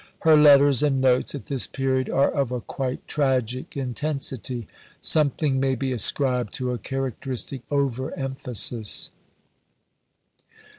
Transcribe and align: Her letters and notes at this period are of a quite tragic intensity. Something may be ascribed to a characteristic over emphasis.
Her 0.21 0.35
letters 0.35 0.81
and 0.81 0.99
notes 0.99 1.35
at 1.35 1.45
this 1.45 1.67
period 1.67 2.09
are 2.09 2.31
of 2.31 2.51
a 2.51 2.59
quite 2.59 3.07
tragic 3.07 3.77
intensity. 3.77 4.67
Something 4.99 5.59
may 5.59 5.75
be 5.75 5.91
ascribed 5.91 6.55
to 6.55 6.71
a 6.71 6.79
characteristic 6.79 7.61
over 7.69 8.11
emphasis. 8.17 9.11